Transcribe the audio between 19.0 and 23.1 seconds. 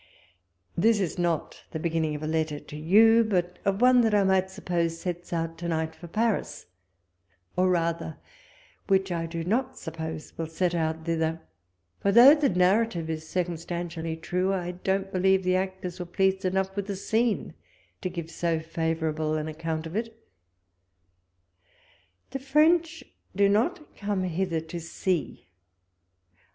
able an acsount of it. The French